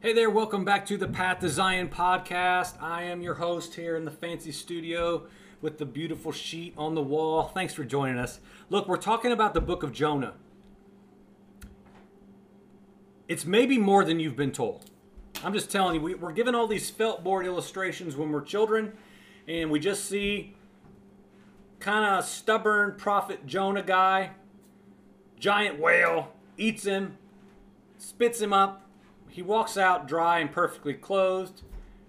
[0.00, 2.80] Hey there, welcome back to the Path to Zion podcast.
[2.80, 5.26] I am your host here in the fancy studio
[5.60, 7.48] with the beautiful sheet on the wall.
[7.48, 8.38] Thanks for joining us.
[8.70, 10.34] Look, we're talking about the book of Jonah.
[13.26, 14.88] It's maybe more than you've been told.
[15.42, 18.92] I'm just telling you, we, we're given all these felt board illustrations when we're children,
[19.48, 20.54] and we just see
[21.80, 24.30] kind of stubborn prophet Jonah guy,
[25.40, 27.18] giant whale, eats him,
[27.98, 28.87] spits him up,
[29.30, 31.62] he walks out dry and perfectly clothed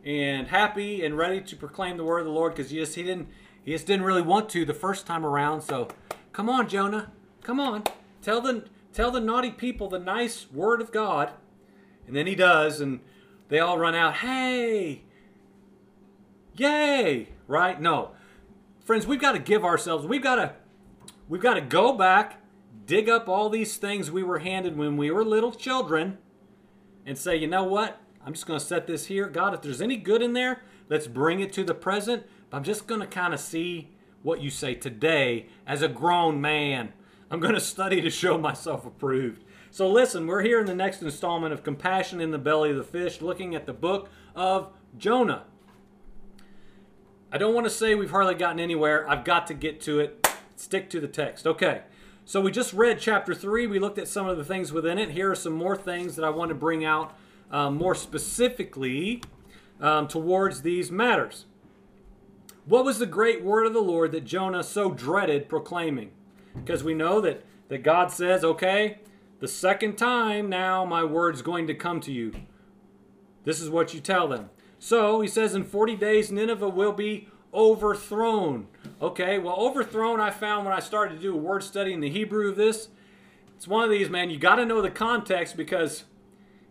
[0.05, 3.03] and happy and ready to proclaim the word of the Lord because he just he
[3.03, 3.27] didn't
[3.63, 5.61] he just didn't really want to the first time around.
[5.61, 5.89] So
[6.31, 7.11] come on, Jonah,
[7.43, 7.83] come on,
[8.21, 11.31] tell the tell the naughty people the nice word of God,
[12.07, 13.01] and then he does, and
[13.49, 14.15] they all run out.
[14.15, 15.03] Hey,
[16.55, 17.29] yay!
[17.47, 17.79] Right?
[17.81, 18.11] No,
[18.85, 20.05] friends, we've got to give ourselves.
[20.05, 20.53] We've got to
[21.27, 22.41] we've got to go back,
[22.85, 26.17] dig up all these things we were handed when we were little children
[27.05, 28.01] and say, you know what?
[28.25, 29.27] I'm just going to set this here.
[29.27, 32.23] God, if there's any good in there, let's bring it to the present.
[32.49, 36.41] But I'm just going to kind of see what you say today as a grown
[36.41, 36.93] man.
[37.31, 39.43] I'm going to study to show myself approved.
[39.71, 42.83] So listen, we're here in the next installment of Compassion in the Belly of the
[42.83, 45.43] Fish, looking at the book of Jonah.
[47.31, 49.07] I don't want to say we've hardly gotten anywhere.
[49.07, 50.27] I've got to get to it.
[50.55, 51.45] Stick to the text.
[51.45, 51.83] Okay.
[52.29, 53.65] So we just read chapter 3.
[53.65, 55.09] We looked at some of the things within it.
[55.09, 57.17] Here are some more things that I want to bring out
[57.49, 59.23] um, more specifically
[59.81, 61.45] um, towards these matters.
[62.65, 66.11] What was the great word of the Lord that Jonah so dreaded proclaiming?
[66.53, 68.99] Because we know that, that God says, okay,
[69.39, 72.31] the second time now my word's going to come to you.
[73.43, 74.51] This is what you tell them.
[74.77, 78.67] So he says, in 40 days Nineveh will be overthrown.
[79.01, 82.09] Okay, well, overthrown, I found when I started to do a word study in the
[82.09, 82.89] Hebrew of this.
[83.55, 86.03] It's one of these, man, you got to know the context because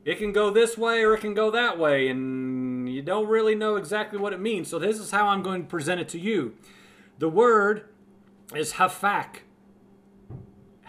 [0.05, 3.55] it can go this way or it can go that way, and you don't really
[3.55, 4.69] know exactly what it means.
[4.69, 6.55] So, this is how I'm going to present it to you.
[7.19, 7.89] The word
[8.55, 9.41] is hafak.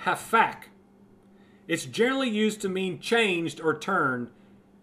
[0.04, 0.64] Hafak.
[1.70, 4.30] It's generally used to mean changed or turned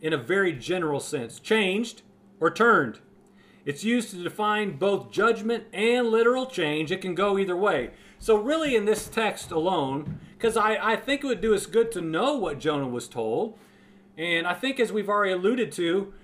[0.00, 1.38] in a very general sense.
[1.38, 2.00] Changed
[2.40, 3.00] or turned.
[3.66, 6.92] It's used to define both judgment and literal change.
[6.92, 7.90] It can go either way.
[8.20, 11.90] So, really, in this text alone, because I, I think it would do us good
[11.92, 13.58] to know what Jonah was told.
[14.16, 16.14] And I think, as we've already alluded to,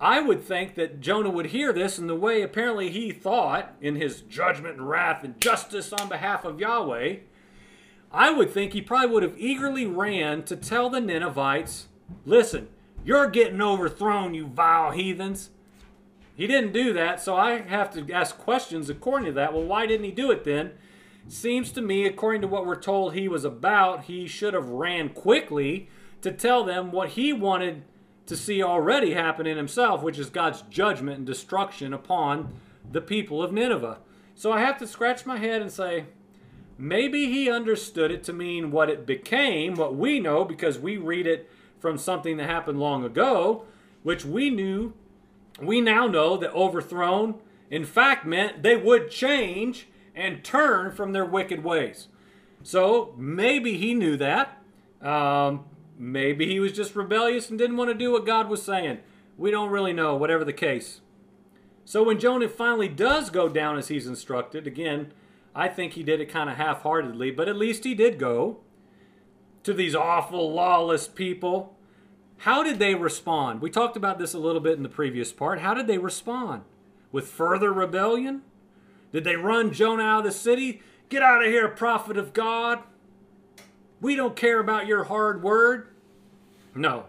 [0.00, 3.96] I would think that Jonah would hear this in the way apparently he thought in
[3.96, 7.16] his judgment and wrath and justice on behalf of Yahweh.
[8.10, 11.88] I would think he probably would have eagerly ran to tell the Ninevites,
[12.24, 12.68] listen,
[13.04, 15.50] you're getting overthrown, you vile heathens.
[16.34, 19.52] He didn't do that, so I have to ask questions according to that.
[19.52, 20.72] Well, why didn't he do it then?
[21.28, 25.10] Seems to me, according to what we're told he was about, he should have ran
[25.10, 25.88] quickly
[26.22, 27.82] to tell them what he wanted
[28.26, 32.52] to see already happen in himself, which is God's judgment and destruction upon
[32.90, 33.98] the people of Nineveh.
[34.34, 36.06] So I have to scratch my head and say,
[36.78, 41.26] maybe he understood it to mean what it became, what we know because we read
[41.26, 43.64] it from something that happened long ago,
[44.02, 44.94] which we knew
[45.60, 47.36] we now know that overthrown,
[47.70, 52.08] in fact, meant they would change and turn from their wicked ways.
[52.62, 54.62] So maybe he knew that.
[55.00, 55.64] Um,
[55.98, 58.98] maybe he was just rebellious and didn't want to do what God was saying.
[59.36, 61.00] We don't really know, whatever the case.
[61.84, 65.12] So when Jonah finally does go down as he's instructed, again,
[65.54, 68.60] I think he did it kind of half heartedly, but at least he did go
[69.64, 71.71] to these awful, lawless people
[72.42, 73.60] how did they respond?
[73.60, 75.60] We talked about this a little bit in the previous part.
[75.60, 76.62] How did they respond?
[77.12, 78.42] With further rebellion?
[79.12, 80.82] Did they run Jonah out of the city?
[81.08, 82.80] Get out of here, prophet of God.
[84.00, 85.86] We don't care about your hard word.
[86.74, 87.04] No.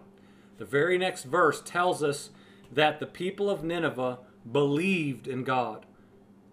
[0.60, 2.30] The very next verse tells us
[2.72, 4.20] that the people of Nineveh
[4.52, 5.88] believed in God.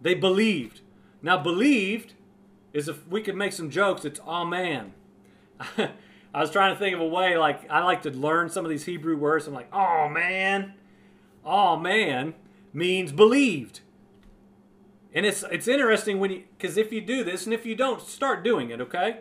[0.00, 0.80] They believed.
[1.20, 2.14] Now, believed
[2.72, 4.94] is if we could make some jokes, it's amen.
[6.32, 8.70] I was trying to think of a way like I like to learn some of
[8.70, 9.46] these Hebrew words.
[9.46, 10.74] I'm like, oh man,
[11.44, 12.34] oh man
[12.72, 13.80] means believed.
[15.12, 18.00] And it's it's interesting when you because if you do this and if you don't,
[18.00, 18.80] start doing it.
[18.80, 19.18] Okay,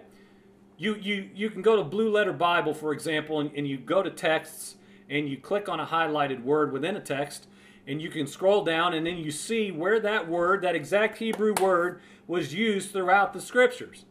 [0.77, 4.03] you you you can go to Blue Letter Bible for example, and, and you go
[4.03, 4.75] to texts
[5.09, 7.47] and you click on a highlighted word within a text,
[7.87, 11.55] and you can scroll down and then you see where that word, that exact Hebrew
[11.59, 14.05] word, was used throughout the scriptures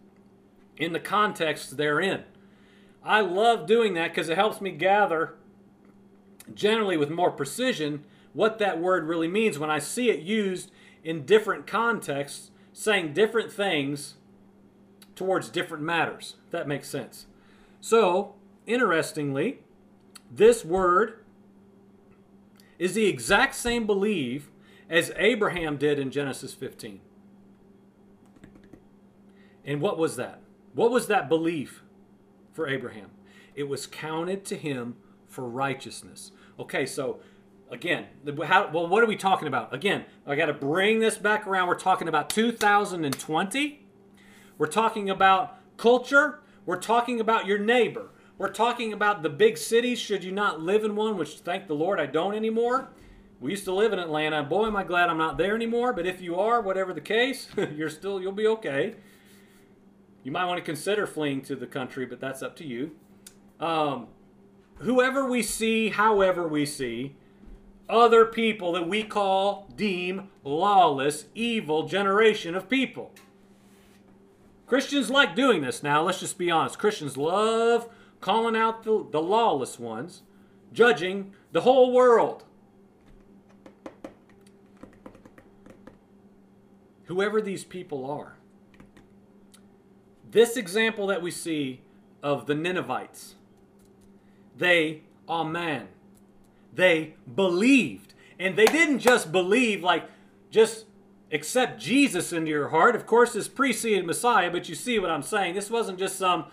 [0.76, 2.24] in the context therein.
[3.08, 5.34] I love doing that because it helps me gather,
[6.54, 10.70] generally with more precision, what that word really means when I see it used
[11.02, 14.16] in different contexts, saying different things
[15.16, 16.36] towards different matters.
[16.50, 17.26] That makes sense.
[17.80, 18.34] So,
[18.66, 19.60] interestingly,
[20.30, 21.24] this word
[22.78, 24.50] is the exact same belief
[24.90, 27.00] as Abraham did in Genesis 15.
[29.64, 30.42] And what was that?
[30.74, 31.82] What was that belief
[32.58, 33.10] for Abraham?
[33.54, 34.96] It was counted to him
[35.28, 36.32] for righteousness.
[36.58, 37.20] Okay, so
[37.70, 38.06] again,
[38.46, 39.72] how, well, what are we talking about?
[39.72, 41.68] Again, I got to bring this back around.
[41.68, 43.86] We're talking about 2020.
[44.58, 46.40] We're talking about culture.
[46.66, 48.08] We're talking about your neighbor.
[48.38, 51.74] We're talking about the big cities, should you not live in one, which thank the
[51.74, 52.88] Lord I don't anymore.
[53.40, 54.42] We used to live in Atlanta.
[54.42, 55.92] Boy, am I glad I'm not there anymore.
[55.92, 57.46] But if you are, whatever the case,
[57.76, 58.96] you're still you'll be okay.
[60.22, 62.96] You might want to consider fleeing to the country, but that's up to you.
[63.60, 64.08] Um,
[64.76, 67.16] whoever we see, however we see,
[67.88, 73.12] other people that we call, deem lawless, evil generation of people.
[74.66, 76.78] Christians like doing this now, let's just be honest.
[76.78, 77.88] Christians love
[78.20, 80.22] calling out the, the lawless ones,
[80.72, 82.44] judging the whole world.
[87.04, 88.37] Whoever these people are.
[90.30, 91.80] This example that we see
[92.22, 93.36] of the Ninevites,
[94.56, 95.88] they, amen,
[96.74, 98.14] they believed.
[98.38, 100.08] And they didn't just believe, like,
[100.50, 100.86] just
[101.32, 102.94] accept Jesus into your heart.
[102.94, 105.54] Of course, this preceded Messiah, but you see what I'm saying.
[105.54, 106.46] This wasn't just some,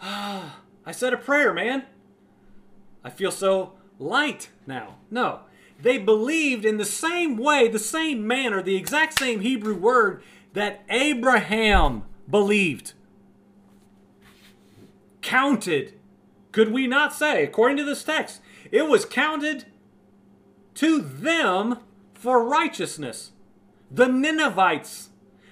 [0.00, 1.84] ah, I said a prayer, man.
[3.04, 4.96] I feel so light now.
[5.10, 5.40] No.
[5.80, 10.22] They believed in the same way, the same manner, the exact same Hebrew word
[10.54, 12.94] that Abraham believed.
[15.28, 15.92] Counted.
[16.52, 18.40] Could we not say, according to this text,
[18.72, 19.66] it was counted
[20.76, 21.80] to them
[22.14, 23.32] for righteousness
[23.90, 25.10] the Ninevites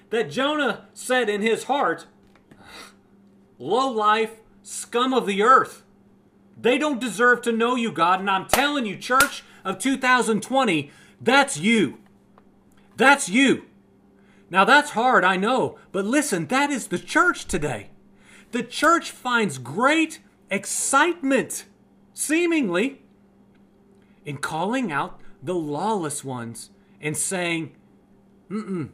[0.08, 2.06] that Jonah said in his heart,
[3.58, 5.82] low life, scum of the earth.
[6.58, 8.20] They don't deserve to know you, God.
[8.20, 10.90] And I'm telling you, church of 2020,
[11.20, 11.98] that's you.
[12.96, 13.66] That's you.
[14.48, 15.78] Now that's hard, I know.
[15.92, 17.90] But listen, that is the church today.
[18.56, 20.20] The church finds great
[20.50, 21.66] excitement,
[22.14, 23.02] seemingly,
[24.24, 27.76] in calling out the lawless ones and saying,
[28.50, 28.92] Mm-mm.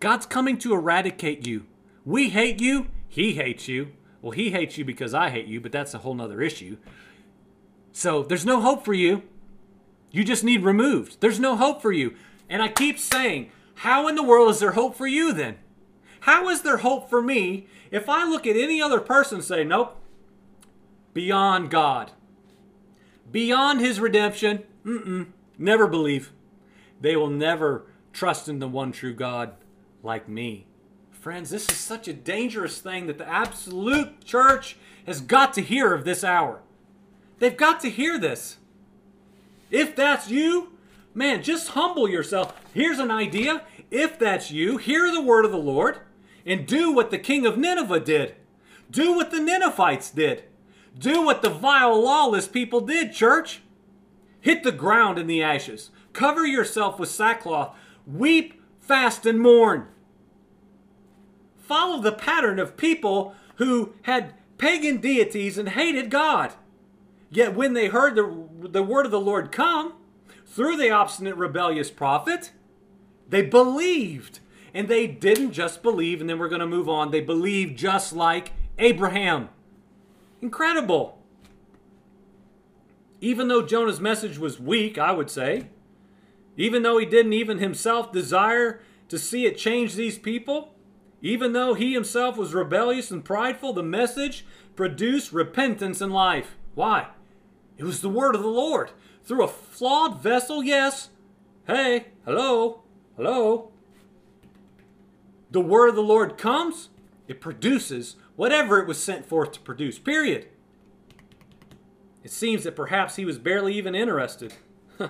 [0.00, 1.64] God's coming to eradicate you.
[2.04, 2.88] We hate you.
[3.08, 3.92] He hates you.
[4.20, 6.76] Well, he hates you because I hate you, but that's a whole nother issue.
[7.92, 9.22] So there's no hope for you.
[10.10, 11.22] You just need removed.
[11.22, 12.16] There's no hope for you.
[12.50, 15.56] And I keep saying, how in the world is there hope for you then?
[16.20, 19.64] How is there hope for me if I look at any other person and say,
[19.64, 19.96] nope,
[21.14, 22.12] beyond God,
[23.30, 26.32] beyond his redemption, mm-mm, never believe.
[27.00, 29.54] They will never trust in the one true God
[30.02, 30.66] like me.
[31.10, 34.76] Friends, this is such a dangerous thing that the absolute church
[35.06, 36.60] has got to hear of this hour.
[37.38, 38.58] They've got to hear this.
[39.70, 40.72] If that's you,
[41.14, 42.60] man, just humble yourself.
[42.72, 43.62] Here's an idea.
[43.90, 45.98] If that's you, hear the word of the Lord
[46.46, 48.34] and do what the king of Nineveh did.
[48.90, 50.44] Do what the Ninevites did.
[50.98, 53.60] Do what the vile, lawless people did, church.
[54.40, 55.90] Hit the ground in the ashes.
[56.12, 57.76] Cover yourself with sackcloth.
[58.06, 59.86] Weep, fast, and mourn.
[61.58, 66.54] Follow the pattern of people who had pagan deities and hated God.
[67.30, 69.94] Yet when they heard the, the word of the Lord come
[70.46, 72.52] through the obstinate, rebellious prophet,
[73.28, 74.40] they believed.
[74.74, 77.10] And they didn't just believe, and then we're going to move on.
[77.10, 79.48] They believed just like Abraham.
[80.40, 81.18] Incredible.
[83.20, 85.68] Even though Jonah's message was weak, I would say,
[86.56, 90.74] even though he didn't even himself desire to see it change these people,
[91.20, 94.44] even though he himself was rebellious and prideful, the message
[94.76, 96.56] produced repentance in life.
[96.74, 97.08] Why?
[97.76, 98.92] It was the word of the Lord.
[99.24, 101.10] Through a flawed vessel, yes.
[101.66, 102.82] Hey, hello,
[103.16, 103.72] hello.
[105.50, 106.90] The word of the Lord comes,
[107.26, 110.48] it produces whatever it was sent forth to produce, period.
[112.22, 114.54] It seems that perhaps he was barely even interested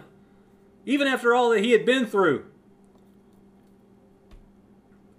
[0.86, 2.46] even after all that he had been through.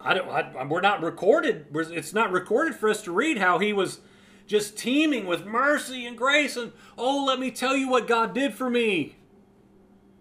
[0.02, 0.30] I don't.
[0.30, 1.68] I, we're not recorded.
[1.74, 4.00] It's not recorded for us to read how he was
[4.48, 8.54] just teeming with mercy and grace and oh, let me tell you what God did
[8.54, 9.18] for me.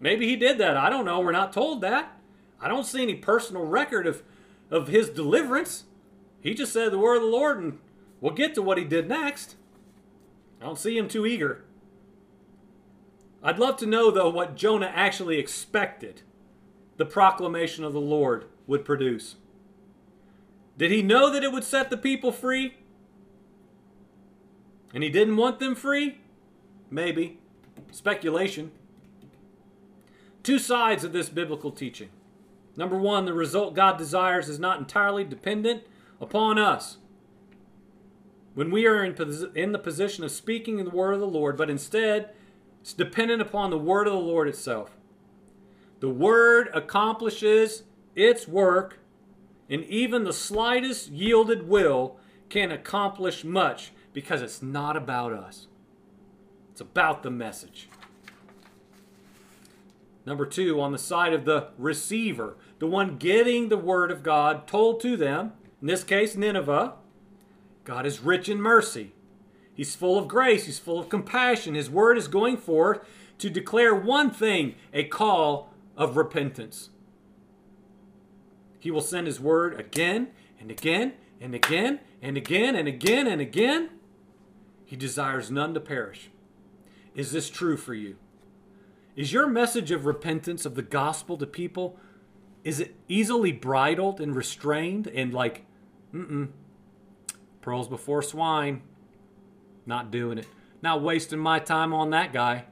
[0.00, 0.76] Maybe he did that.
[0.76, 1.20] I don't know.
[1.20, 2.12] We're not told that.
[2.60, 4.22] I don't see any personal record of
[4.70, 5.84] of his deliverance.
[6.40, 7.78] He just said the word of the Lord, and
[8.20, 9.56] we'll get to what he did next.
[10.60, 11.64] I don't see him too eager.
[13.42, 16.22] I'd love to know, though, what Jonah actually expected
[16.96, 19.36] the proclamation of the Lord would produce.
[20.76, 22.74] Did he know that it would set the people free?
[24.92, 26.18] And he didn't want them free?
[26.90, 27.38] Maybe.
[27.90, 28.72] Speculation.
[30.42, 32.08] Two sides of this biblical teaching.
[32.78, 35.82] Number one, the result God desires is not entirely dependent
[36.20, 36.98] upon us.
[38.54, 39.16] When we are in,
[39.56, 42.30] in the position of speaking the word of the Lord, but instead
[42.80, 44.96] it's dependent upon the word of the Lord itself.
[45.98, 47.82] The word accomplishes
[48.14, 49.00] its work,
[49.68, 52.16] and even the slightest yielded will
[52.48, 55.66] can accomplish much because it's not about us.
[56.70, 57.88] It's about the message.
[60.28, 64.66] Number two, on the side of the receiver, the one getting the word of God
[64.66, 66.92] told to them, in this case, Nineveh,
[67.84, 69.14] God is rich in mercy.
[69.72, 70.66] He's full of grace.
[70.66, 71.74] He's full of compassion.
[71.74, 73.00] His word is going forth
[73.38, 76.90] to declare one thing a call of repentance.
[78.78, 80.28] He will send his word again
[80.60, 83.88] and again and again and again and again and again.
[84.84, 86.28] He desires none to perish.
[87.14, 88.16] Is this true for you?
[89.18, 91.98] Is your message of repentance of the gospel to people
[92.62, 95.64] is it easily bridled and restrained and like
[96.14, 96.50] mm-mm
[97.60, 98.82] pearls before swine
[99.84, 100.46] not doing it.
[100.82, 102.66] Not wasting my time on that guy.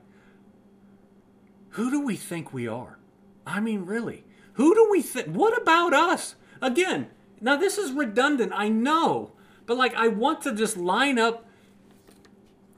[1.70, 2.96] Who do we think we are?
[3.44, 6.36] I mean really who do we think what about us?
[6.62, 7.08] Again
[7.40, 9.32] now this is redundant i know
[9.66, 11.44] but like i want to just line up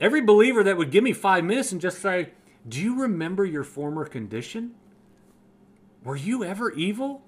[0.01, 2.31] every believer that would give me five minutes and just say
[2.69, 4.75] do you remember your former condition
[6.05, 7.23] were you ever evil?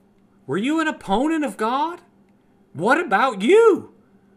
[0.47, 2.01] Were you an opponent of God?
[2.73, 3.93] What about you?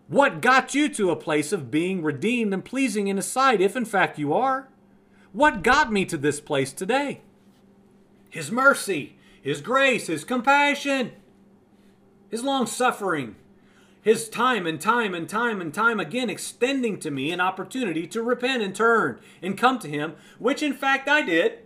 [0.08, 3.76] What got you to a place of being redeemed and pleasing in His sight, if
[3.76, 4.70] in fact you are?
[5.32, 7.22] What got me to this place today?
[8.30, 11.14] His mercy, His grace, His compassion,
[12.30, 13.36] His long suffering,
[14.04, 18.22] His time and time and time and time again extending to me an opportunity to
[18.22, 21.60] repent and turn and come to Him, which in fact I did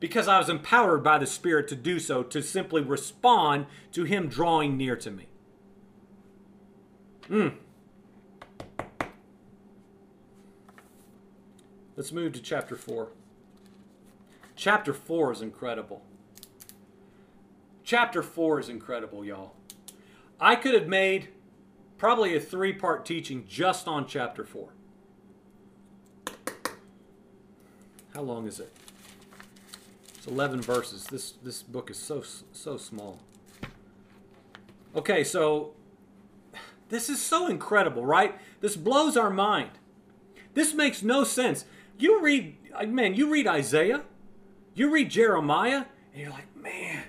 [0.00, 4.28] because I was empowered by the Spirit to do so, to simply respond to Him
[4.28, 5.26] drawing near to me.
[7.28, 7.48] Hmm.
[11.96, 13.08] Let's move to chapter 4.
[14.56, 16.02] Chapter 4 is incredible.
[17.84, 19.54] Chapter 4 is incredible, y'all.
[20.40, 21.28] I could have made
[21.98, 24.68] probably a three part teaching just on chapter 4.
[28.14, 28.72] How long is it?
[30.16, 31.04] It's 11 verses.
[31.04, 33.20] This this book is so so small.
[34.96, 35.74] Okay, so
[36.88, 38.34] this is so incredible, right?
[38.60, 39.70] This blows our mind.
[40.54, 41.64] This makes no sense.
[41.98, 44.02] You read uh, man, you read Isaiah,
[44.74, 47.04] you read Jeremiah, and you're like, man,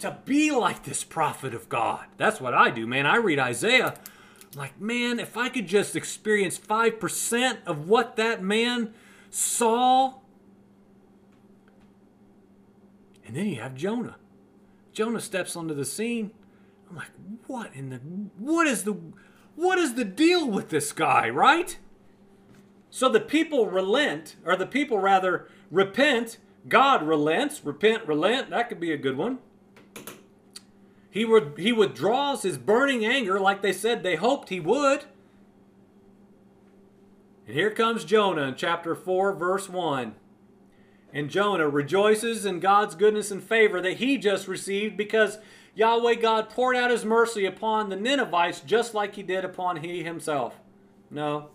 [0.00, 2.04] to be like this prophet of God.
[2.16, 3.06] That's what I do, man.
[3.06, 3.98] I read Isaiah.
[4.56, 8.92] Like, man, if I could just experience 5% of what that man
[9.30, 10.14] saw
[13.26, 14.16] and then you have Jonah.
[14.92, 16.30] Jonah steps onto the scene.
[16.88, 17.10] I'm like,
[17.46, 17.96] what in the
[18.38, 18.96] what is the
[19.56, 21.76] what is the deal with this guy, right?
[22.90, 26.38] So the people relent, or the people rather repent.
[26.68, 28.50] God relents, repent, relent.
[28.50, 29.38] That could be a good one.
[31.16, 35.06] He would he withdraws his burning anger like they said they hoped he would.
[37.46, 40.14] And here comes Jonah in chapter 4, verse 1.
[41.14, 45.38] And Jonah rejoices in God's goodness and favor that he just received because
[45.74, 50.04] Yahweh God poured out his mercy upon the Ninevites just like he did upon he
[50.04, 50.60] himself.
[51.10, 51.48] No.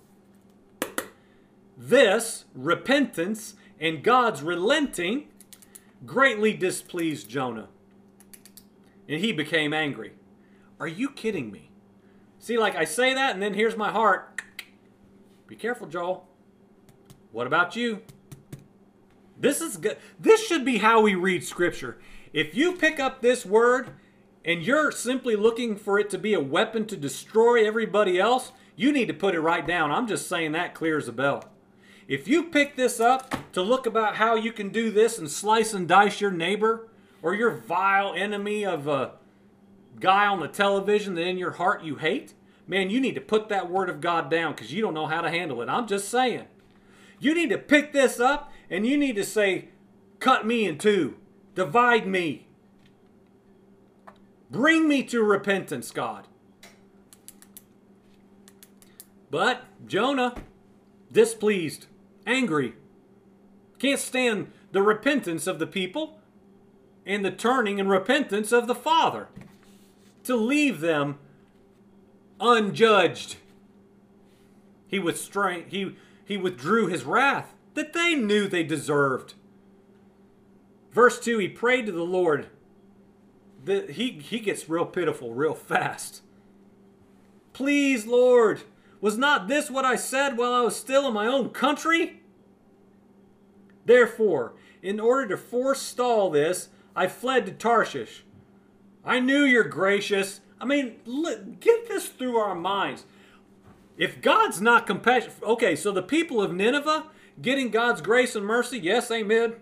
[1.77, 5.27] This repentance and God's relenting
[6.03, 7.67] greatly displeased Jonah.
[9.11, 10.13] And he became angry.
[10.79, 11.69] Are you kidding me?
[12.39, 14.41] See, like I say that, and then here's my heart.
[15.47, 16.29] Be careful, Joel.
[17.33, 18.03] What about you?
[19.37, 19.97] This is good.
[20.17, 21.97] This should be how we read scripture.
[22.31, 23.89] If you pick up this word
[24.45, 28.93] and you're simply looking for it to be a weapon to destroy everybody else, you
[28.93, 29.91] need to put it right down.
[29.91, 31.43] I'm just saying that clear as a bell.
[32.07, 35.73] If you pick this up to look about how you can do this and slice
[35.73, 36.87] and dice your neighbor
[37.21, 39.11] or your vile enemy of a
[39.99, 42.33] guy on the television that in your heart you hate,
[42.67, 45.21] man, you need to put that word of God down because you don't know how
[45.21, 45.69] to handle it.
[45.69, 46.45] I'm just saying.
[47.19, 49.69] You need to pick this up and you need to say,
[50.19, 51.15] cut me in two,
[51.53, 52.47] divide me,
[54.49, 56.27] bring me to repentance, God.
[59.29, 60.35] But Jonah,
[61.11, 61.87] displeased,
[62.25, 62.73] angry,
[63.79, 66.19] can't stand the repentance of the people
[67.05, 69.27] and the turning and repentance of the Father
[70.23, 71.17] to leave them
[72.39, 73.37] unjudged.
[74.87, 79.33] He withdrew, he, he withdrew his wrath that they knew they deserved.
[80.91, 82.47] Verse 2 He prayed to the Lord.
[83.63, 86.21] The, he, he gets real pitiful real fast.
[87.53, 88.61] Please, Lord,
[88.99, 92.21] was not this what I said while I was still in my own country?
[93.85, 98.23] Therefore, in order to forestall this, I fled to Tarshish.
[99.03, 100.41] I knew you're gracious.
[100.59, 100.97] I mean,
[101.59, 103.05] get this through our minds.
[103.97, 107.07] If God's not compassionate, okay, so the people of Nineveh
[107.41, 109.55] getting God's grace and mercy, yes, amen.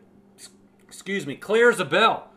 [0.87, 2.29] Excuse me, clear as a bell.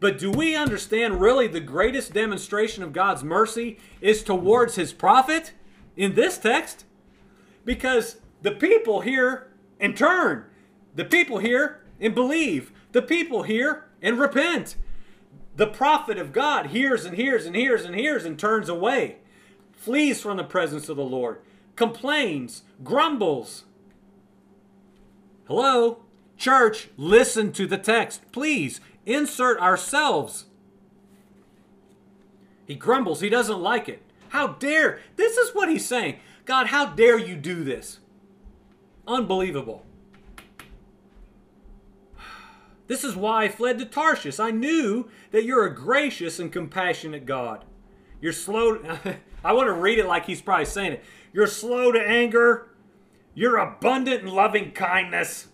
[0.00, 5.52] But do we understand really the greatest demonstration of God's mercy is towards his prophet
[5.96, 6.84] in this text?
[7.64, 10.44] Because the people here and turn,
[10.94, 14.76] the people here and believe, the people here and repent.
[15.56, 19.16] The prophet of God hears and hears and hears and hears and turns away,
[19.72, 21.40] flees from the presence of the Lord,
[21.74, 23.64] complains, grumbles.
[25.46, 26.04] Hello?
[26.36, 28.30] Church, listen to the text.
[28.30, 30.44] Please insert ourselves.
[32.66, 33.20] He grumbles.
[33.20, 34.02] He doesn't like it.
[34.28, 35.00] How dare?
[35.16, 36.20] This is what he's saying.
[36.44, 37.98] God, how dare you do this?
[39.06, 39.84] Unbelievable.
[42.88, 44.40] This is why I fled to Tarshish.
[44.40, 47.64] I knew that you're a gracious and compassionate God.
[48.20, 48.80] You're slow.
[49.44, 51.04] I want to read it like he's probably saying it.
[51.32, 52.70] You're slow to anger.
[53.34, 55.48] You're abundant in loving kindness.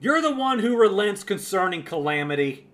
[0.00, 2.66] You're the one who relents concerning calamity.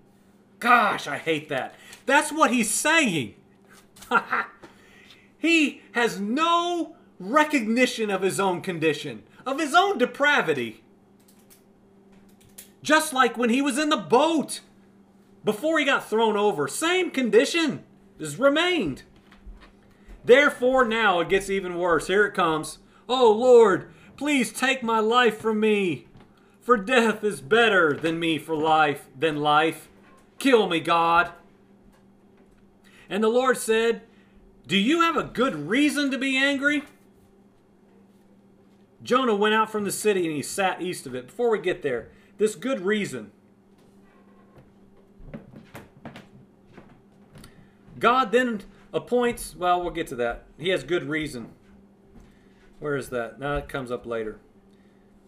[0.59, 1.75] Gosh, I hate that.
[2.05, 3.35] That's what he's saying.
[5.37, 10.82] he has no recognition of his own condition, of his own depravity.
[12.83, 14.59] Just like when he was in the boat
[15.43, 16.67] before he got thrown over.
[16.67, 17.83] Same condition
[18.19, 19.03] has remained.
[20.25, 22.07] Therefore, now it gets even worse.
[22.07, 22.79] Here it comes.
[23.09, 26.07] Oh Lord, please take my life from me.
[26.61, 29.89] For death is better than me for life than life.
[30.39, 31.31] Kill me, God.
[33.09, 34.01] And the Lord said,
[34.65, 36.83] Do you have a good reason to be angry?
[39.03, 41.27] Jonah went out from the city and he sat east of it.
[41.27, 43.31] Before we get there, this good reason.
[47.99, 50.45] God then appoints, well, we'll get to that.
[50.57, 51.51] He has good reason.
[52.79, 53.39] Where is that?
[53.39, 54.39] Now it comes up later.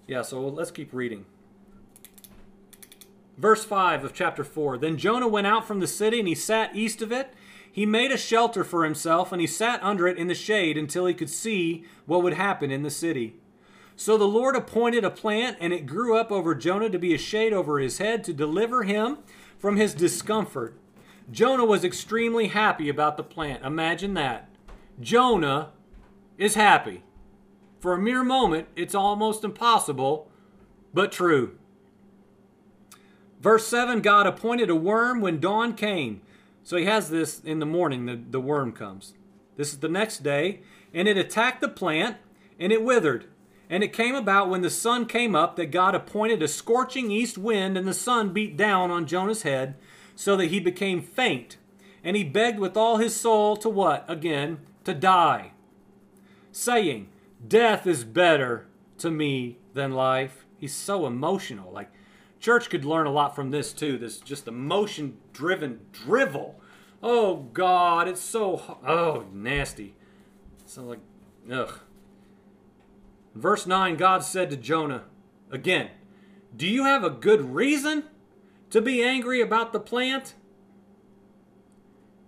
[0.07, 1.25] Yeah, so let's keep reading.
[3.37, 6.75] Verse 5 of chapter 4 Then Jonah went out from the city and he sat
[6.75, 7.33] east of it.
[7.71, 11.05] He made a shelter for himself and he sat under it in the shade until
[11.05, 13.35] he could see what would happen in the city.
[13.95, 17.17] So the Lord appointed a plant, and it grew up over Jonah to be a
[17.17, 19.19] shade over his head to deliver him
[19.58, 20.77] from his discomfort.
[21.31, 23.63] Jonah was extremely happy about the plant.
[23.63, 24.49] Imagine that.
[24.99, 25.71] Jonah
[26.38, 27.03] is happy.
[27.79, 30.29] For a mere moment, it's almost impossible,
[30.93, 31.58] but true.
[33.39, 36.21] Verse 7 God appointed a worm when dawn came.
[36.63, 39.13] So he has this in the morning, the, the worm comes.
[39.55, 40.62] This is the next day,
[40.93, 42.17] and it attacked the plant,
[42.60, 43.25] and it withered.
[43.69, 47.38] And it came about when the sun came up that God appointed a scorching east
[47.38, 49.75] wind, and the sun beat down on Jonah's head,
[50.15, 51.58] so that he became faint.
[52.04, 54.06] And he begged with all his soul to what?
[54.08, 55.51] Again, to die,
[56.51, 57.10] saying,
[57.45, 58.67] Death is better
[58.99, 60.45] to me than life.
[60.58, 61.71] He's so emotional.
[61.71, 61.91] Like,
[62.39, 63.97] church could learn a lot from this too.
[63.97, 66.60] This just emotion driven drivel.
[67.04, 69.95] Oh, God, it's so, oh, nasty.
[70.65, 70.99] Sounds like,
[71.51, 71.80] ugh.
[73.35, 75.03] Verse 9 God said to Jonah,
[75.51, 75.89] again,
[76.55, 78.05] Do you have a good reason
[78.69, 80.33] to be angry about the plant?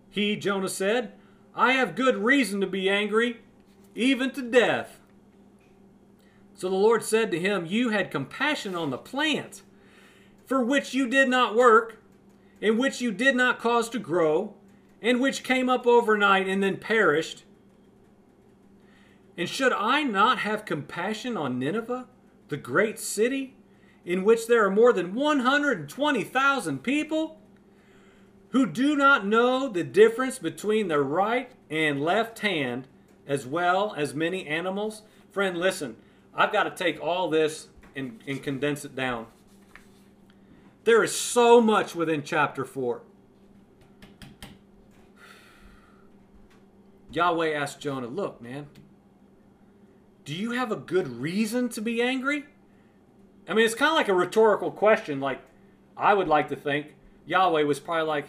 [0.09, 1.13] He, Jonah said,
[1.55, 3.41] I have good reason to be angry,
[3.95, 4.99] even to death.
[6.53, 9.61] So the Lord said to him, You had compassion on the plant,
[10.45, 12.01] for which you did not work,
[12.61, 14.55] and which you did not cause to grow,
[15.01, 17.43] and which came up overnight and then perished.
[19.37, 22.07] And should I not have compassion on Nineveh,
[22.49, 23.55] the great city,
[24.03, 27.39] in which there are more than 120,000 people
[28.49, 32.87] who do not know the difference between their right and left hand,
[33.27, 35.03] as well as many animals?
[35.31, 35.97] Friend, listen,
[36.33, 39.27] I've got to take all this and, and condense it down.
[40.85, 43.01] There is so much within chapter 4.
[47.11, 48.67] Yahweh asked Jonah, Look, man,
[50.27, 52.43] do you have a good reason to be angry?
[53.47, 55.21] I mean, it's kind of like a rhetorical question.
[55.21, 55.39] Like,
[55.95, 58.25] I would like to think Yahweh was probably like,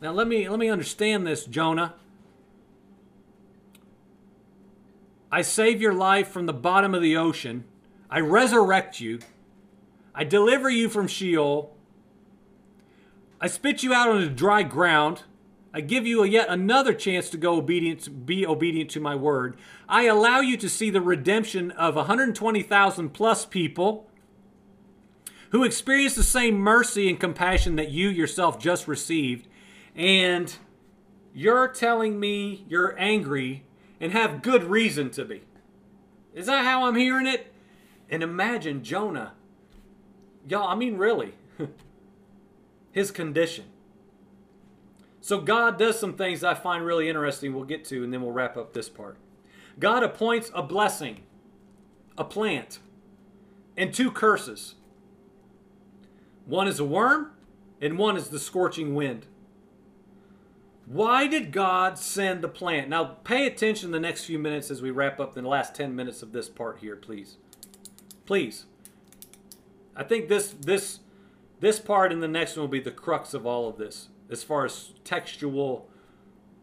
[0.00, 1.94] now let me let me understand this, Jonah.
[5.32, 7.64] I save your life from the bottom of the ocean.
[8.08, 9.18] I resurrect you.
[10.14, 11.76] I deliver you from Sheol.
[13.40, 15.24] I spit you out on the dry ground.
[15.72, 19.56] I give you yet another chance to go obedient, be obedient to my word.
[19.88, 24.10] I allow you to see the redemption of 120,000 plus people
[25.50, 29.46] who experience the same mercy and compassion that you yourself just received.
[29.94, 30.52] And
[31.32, 33.64] you're telling me you're angry
[34.00, 35.42] and have good reason to be.
[36.34, 37.52] Is that how I'm hearing it?
[38.08, 39.34] And imagine Jonah.
[40.48, 41.34] Y'all, I mean, really,
[42.92, 43.66] his condition.
[45.20, 48.32] So God does some things I find really interesting, we'll get to, and then we'll
[48.32, 49.16] wrap up this part.
[49.78, 51.22] God appoints a blessing,
[52.16, 52.78] a plant,
[53.76, 54.74] and two curses.
[56.46, 57.32] One is a worm,
[57.80, 59.26] and one is the scorching wind.
[60.86, 62.88] Why did God send the plant?
[62.88, 66.22] Now, pay attention the next few minutes as we wrap up the last 10 minutes
[66.22, 67.36] of this part here, please.
[68.26, 68.66] Please.
[69.94, 71.00] I think this this
[71.60, 74.42] this part and the next one will be the crux of all of this as
[74.42, 75.88] far as textual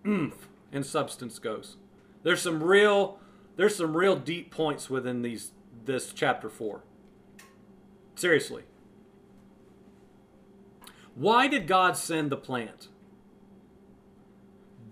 [0.06, 1.78] oomph and substance goes.
[2.24, 3.20] There's some real
[3.56, 5.52] there's some real deep points within these
[5.86, 6.84] this chapter 4.
[8.16, 8.64] Seriously.
[11.16, 12.90] Why did God send the plant?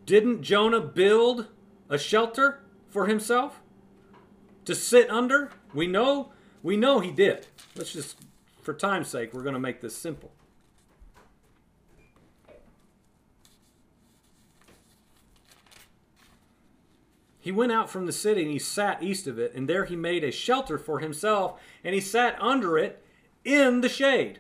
[0.06, 1.48] Didn't Jonah build
[1.90, 3.62] a shelter for himself
[4.66, 5.52] to sit under?
[5.74, 6.32] We know
[6.64, 7.48] we know he did.
[7.76, 8.18] Let's just
[8.62, 10.32] for time's sake, we're going to make this simple.
[17.46, 19.96] He went out from the city and he sat east of it, and there he
[19.96, 23.06] made a shelter for himself, and he sat under it
[23.44, 24.40] in the shade.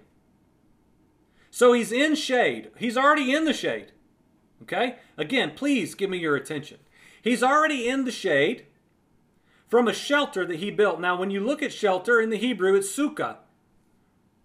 [1.51, 2.71] So he's in shade.
[2.79, 3.91] He's already in the shade.
[4.63, 4.95] Okay?
[5.17, 6.79] Again, please give me your attention.
[7.21, 8.65] He's already in the shade
[9.67, 10.99] from a shelter that he built.
[10.99, 13.37] Now, when you look at shelter in the Hebrew, it's sukkah.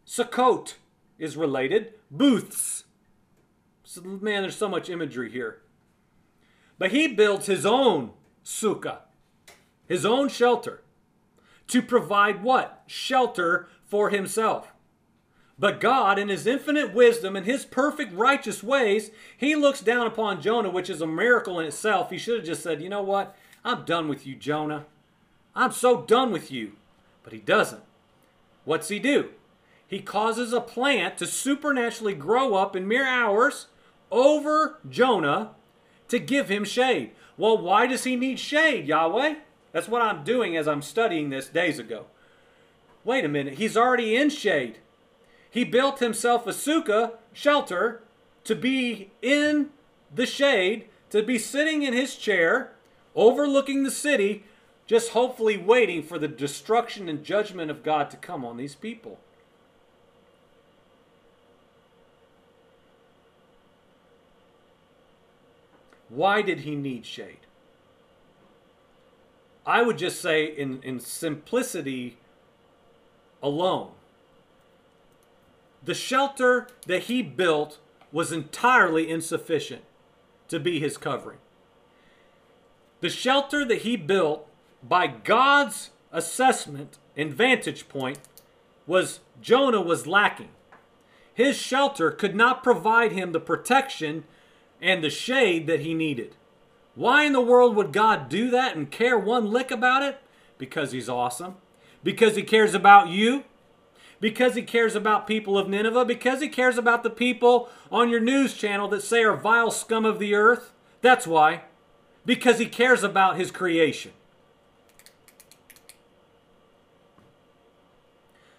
[0.06, 0.74] Sukkot
[1.18, 1.94] is related.
[2.10, 2.84] Booths.
[3.84, 5.62] So, man, there's so much imagery here.
[6.76, 8.10] But he builds his own
[8.50, 8.98] sukkah,
[9.86, 10.82] his own shelter,
[11.68, 12.82] to provide what?
[12.86, 14.72] Shelter for himself.
[15.58, 20.40] But God, in his infinite wisdom and his perfect righteous ways, he looks down upon
[20.40, 22.10] Jonah, which is a miracle in itself.
[22.10, 23.36] He should have just said, You know what?
[23.64, 24.86] I'm done with you, Jonah.
[25.54, 26.72] I'm so done with you.
[27.22, 27.82] But he doesn't.
[28.64, 29.30] What's he do?
[29.86, 33.66] He causes a plant to supernaturally grow up in mere hours
[34.10, 35.50] over Jonah
[36.10, 37.12] to give him shade.
[37.36, 39.36] Well, why does he need shade, Yahweh?
[39.72, 42.06] That's what I'm doing as I'm studying this days ago.
[43.04, 44.78] Wait a minute, he's already in shade.
[45.50, 48.02] He built himself a sukkah, shelter,
[48.44, 49.70] to be in
[50.14, 52.72] the shade, to be sitting in his chair,
[53.14, 54.44] overlooking the city,
[54.86, 59.18] just hopefully waiting for the destruction and judgment of God to come on these people.
[66.10, 67.38] Why did he need shade?
[69.64, 72.18] I would just say, in, in simplicity
[73.42, 73.92] alone,
[75.82, 77.78] the shelter that he built
[78.12, 79.82] was entirely insufficient
[80.48, 81.38] to be his covering.
[83.00, 84.46] The shelter that he built,
[84.82, 88.18] by God's assessment and vantage point,
[88.86, 90.50] was Jonah was lacking.
[91.32, 94.24] His shelter could not provide him the protection
[94.80, 96.36] and the shade that he needed.
[96.94, 100.18] Why in the world would God do that and care one lick about it?
[100.58, 101.56] Because he's awesome.
[102.02, 103.44] Because he cares about you.
[104.20, 106.04] Because he cares about people of Nineveh.
[106.04, 110.04] Because he cares about the people on your news channel that say are vile scum
[110.04, 110.72] of the earth.
[111.00, 111.62] That's why.
[112.26, 114.12] Because he cares about his creation.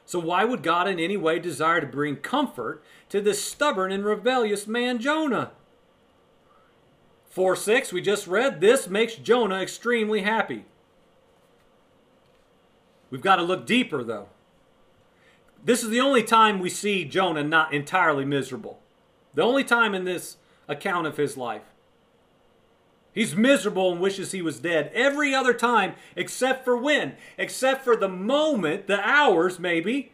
[0.05, 4.03] So, why would God in any way desire to bring comfort to this stubborn and
[4.03, 5.51] rebellious man, Jonah?
[7.31, 10.65] 4 6, we just read, this makes Jonah extremely happy.
[13.09, 14.27] We've got to look deeper, though.
[15.63, 18.79] This is the only time we see Jonah not entirely miserable.
[19.33, 21.63] The only time in this account of his life.
[23.13, 27.15] He's miserable and wishes he was dead every other time except for when?
[27.37, 30.11] Except for the moment, the hours maybe,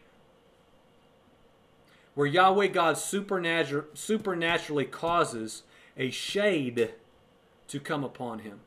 [2.14, 5.62] where Yahweh God supernatu- supernaturally causes
[5.96, 6.92] a shade
[7.68, 8.60] to come upon him.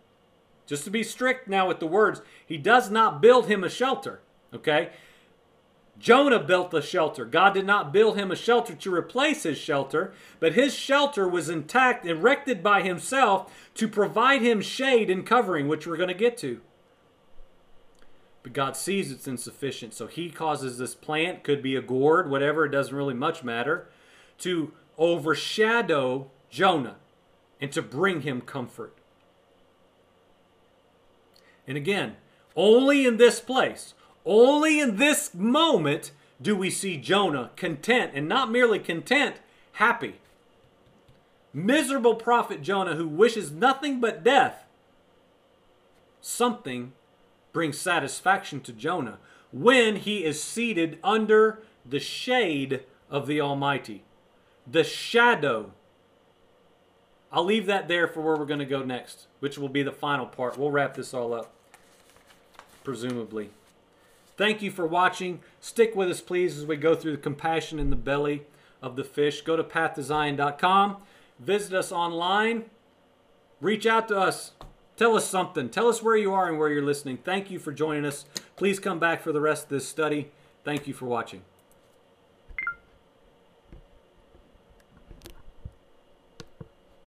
[0.66, 4.22] Just to be strict now with the words, he does not build him a shelter.
[4.54, 4.92] Okay?
[6.00, 7.26] Jonah built the shelter.
[7.26, 11.50] God did not build him a shelter to replace his shelter, but his shelter was
[11.50, 16.38] intact, erected by himself to provide him shade and covering, which we're going to get
[16.38, 16.62] to.
[18.42, 22.66] But God sees it's insufficient, so he causes this plant, could be a gourd, whatever,
[22.66, 23.88] it doesn't really much matter,
[24.40, 26.96] to overshadow Jonah
[27.62, 28.98] and to bring him comfort.
[31.68, 32.18] And again,
[32.56, 33.94] only in this place,
[34.26, 39.36] only in this moment do we see Jonah content, and not merely content,
[39.74, 40.16] happy.
[41.54, 44.66] Miserable prophet Jonah who wishes nothing but death.
[46.20, 46.94] Something
[47.54, 49.20] brings satisfaction to Jonah
[49.52, 54.04] when he is seated under the shade of the Almighty,
[54.66, 55.74] the shadow.
[57.32, 59.92] I'll leave that there for where we're going to go next, which will be the
[59.92, 60.58] final part.
[60.58, 61.54] We'll wrap this all up,
[62.84, 63.52] presumably.
[64.38, 65.40] Thank you for watching.
[65.60, 68.44] Stick with us, please, as we go through the compassion in the belly
[68.82, 69.42] of the fish.
[69.42, 70.98] Go to pathtozion.com.
[71.40, 72.66] Visit us online.
[73.62, 74.52] Reach out to us.
[74.98, 75.70] Tell us something.
[75.70, 77.18] Tell us where you are and where you're listening.
[77.18, 78.26] Thank you for joining us.
[78.56, 80.32] Please come back for the rest of this study.
[80.64, 81.42] Thank you for watching.